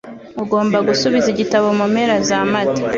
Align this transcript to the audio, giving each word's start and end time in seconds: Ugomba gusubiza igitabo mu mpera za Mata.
Ugomba 0.43 0.77
gusubiza 0.87 1.27
igitabo 1.33 1.67
mu 1.77 1.85
mpera 1.93 2.15
za 2.27 2.39
Mata. 2.51 2.81